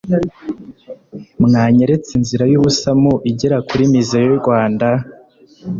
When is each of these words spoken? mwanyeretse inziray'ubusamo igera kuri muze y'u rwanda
mwanyeretse 1.43 2.09
inziray'ubusamo 2.17 3.13
igera 3.29 3.57
kuri 3.67 3.83
muze 3.91 4.17
y'u 4.25 4.37
rwanda 4.41 4.87